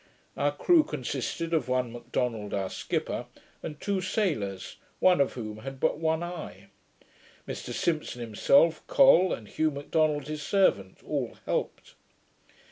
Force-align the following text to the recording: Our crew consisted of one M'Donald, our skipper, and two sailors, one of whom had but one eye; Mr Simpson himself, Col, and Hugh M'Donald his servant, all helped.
Our 0.35 0.51
crew 0.51 0.83
consisted 0.83 1.53
of 1.53 1.67
one 1.67 1.93
M'Donald, 1.93 2.55
our 2.55 2.71
skipper, 2.71 3.27
and 3.61 3.79
two 3.79 4.01
sailors, 4.01 4.77
one 4.99 5.21
of 5.21 5.33
whom 5.33 5.59
had 5.59 5.79
but 5.79 5.99
one 5.99 6.23
eye; 6.23 6.71
Mr 7.47 7.71
Simpson 7.71 8.19
himself, 8.19 8.81
Col, 8.87 9.31
and 9.31 9.47
Hugh 9.47 9.69
M'Donald 9.69 10.25
his 10.25 10.41
servant, 10.41 11.03
all 11.05 11.37
helped. 11.45 11.93